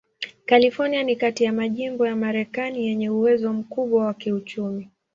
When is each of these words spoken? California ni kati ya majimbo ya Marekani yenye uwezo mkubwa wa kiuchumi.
California 0.45 1.03
ni 1.03 1.15
kati 1.15 1.43
ya 1.43 1.53
majimbo 1.53 2.07
ya 2.07 2.15
Marekani 2.15 2.87
yenye 2.87 3.09
uwezo 3.09 3.53
mkubwa 3.53 4.05
wa 4.05 4.13
kiuchumi. 4.13 4.89